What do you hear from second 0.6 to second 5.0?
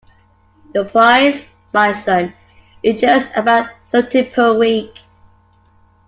Your price, my son, is just about thirty per week.